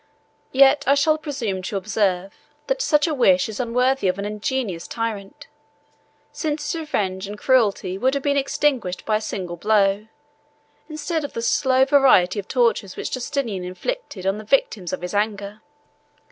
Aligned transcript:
Yet 0.51 0.83
I 0.87 0.95
shall 0.95 1.19
presume 1.19 1.61
to 1.61 1.77
observe, 1.77 2.33
that 2.65 2.81
such 2.81 3.05
a 3.05 3.13
wish 3.13 3.47
is 3.47 3.59
unworthy 3.59 4.07
of 4.07 4.17
an 4.17 4.25
ingenious 4.25 4.87
tyrant, 4.87 5.45
since 6.31 6.71
his 6.73 6.79
revenge 6.79 7.27
and 7.27 7.37
cruelty 7.37 7.99
would 7.99 8.15
have 8.15 8.23
been 8.23 8.35
extinguished 8.35 9.05
by 9.05 9.17
a 9.17 9.21
single 9.21 9.57
blow, 9.57 10.07
instead 10.89 11.23
of 11.23 11.33
the 11.33 11.43
slow 11.43 11.85
variety 11.85 12.39
of 12.39 12.47
tortures 12.47 12.95
which 12.95 13.11
Justinian 13.11 13.63
inflicted 13.63 14.25
on 14.25 14.39
the 14.39 14.43
victims 14.43 14.91
of 14.91 15.01
his 15.03 15.13
anger. 15.13 15.61